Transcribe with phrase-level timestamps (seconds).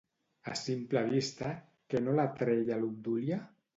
[0.51, 1.51] A simple vista,
[1.93, 3.43] què no l'atreia a l'Obdúlia?